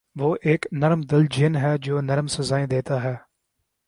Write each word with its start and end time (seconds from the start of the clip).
وہ 0.15 0.35
ایک 0.41 0.65
نرم 0.71 1.01
دل 1.01 1.25
جج 1.25 1.55
ہے 1.63 1.77
جو 1.81 2.01
نرم 2.01 2.27
سزایئں 2.27 2.67
دیتا 2.67 2.95
`ہے 3.03 3.15